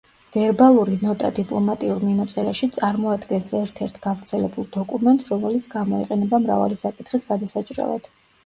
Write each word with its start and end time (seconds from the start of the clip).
ვერბალური 0.35 0.95
ნოტა 1.07 1.29
დიპლომატიურ 1.39 2.05
მიმოწერაში 2.05 2.69
წარმოადგენს 2.79 3.53
ერთ-ერთ 3.59 4.01
გავრცელებულ 4.07 4.67
დოკუმენტს, 4.79 5.31
რომელიც 5.35 5.71
გამოიყენება 5.77 6.41
მრავალი 6.47 6.81
საკითხის 6.85 7.29
გადასაჭრელად. 7.33 8.15